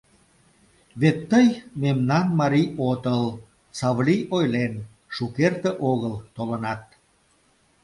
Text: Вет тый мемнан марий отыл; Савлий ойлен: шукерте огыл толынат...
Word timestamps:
Вет 1.01 1.17
тый 1.29 1.47
мемнан 1.81 2.25
марий 2.39 2.69
отыл; 2.89 3.25
Савлий 3.77 4.21
ойлен: 4.35 4.73
шукерте 5.15 5.71
огыл 5.91 6.15
толынат... 6.35 6.83